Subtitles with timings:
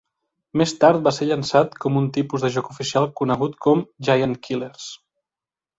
[0.61, 4.91] Més tard va ser llançat com un tipus de joc oficial conegut com "Giant Killers".